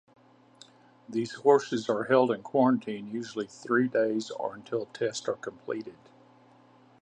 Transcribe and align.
These 1.07 1.33
horses 1.35 1.87
are 1.87 2.05
held 2.05 2.31
in 2.31 2.41
quarantine-usually 2.41 3.45
three 3.45 3.87
days-or 3.87 4.55
until 4.55 4.87
tests 4.87 5.27
are 5.27 5.35
completed. 5.35 5.99